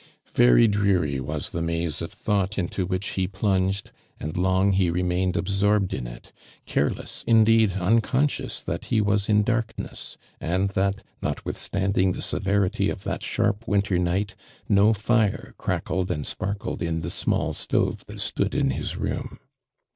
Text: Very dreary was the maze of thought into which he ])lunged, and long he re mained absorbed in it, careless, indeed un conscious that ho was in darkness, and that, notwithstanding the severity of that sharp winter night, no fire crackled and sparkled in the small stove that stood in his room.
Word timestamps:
Very 0.33 0.67
dreary 0.67 1.19
was 1.19 1.51
the 1.51 1.61
maze 1.61 2.01
of 2.01 2.11
thought 2.11 2.57
into 2.57 2.87
which 2.87 3.09
he 3.09 3.29
])lunged, 3.39 3.91
and 4.19 4.35
long 4.35 4.71
he 4.71 4.89
re 4.89 5.03
mained 5.03 5.35
absorbed 5.37 5.93
in 5.93 6.07
it, 6.07 6.31
careless, 6.65 7.23
indeed 7.27 7.73
un 7.73 8.01
conscious 8.01 8.61
that 8.61 8.85
ho 8.85 9.03
was 9.03 9.29
in 9.29 9.43
darkness, 9.43 10.17
and 10.39 10.69
that, 10.69 11.03
notwithstanding 11.21 12.13
the 12.13 12.21
severity 12.23 12.89
of 12.89 13.03
that 13.03 13.21
sharp 13.21 13.67
winter 13.67 13.99
night, 13.99 14.33
no 14.67 14.91
fire 14.91 15.53
crackled 15.59 16.09
and 16.09 16.25
sparkled 16.25 16.81
in 16.81 17.01
the 17.01 17.11
small 17.11 17.53
stove 17.53 18.03
that 18.07 18.21
stood 18.21 18.55
in 18.55 18.71
his 18.71 18.97
room. 18.97 19.37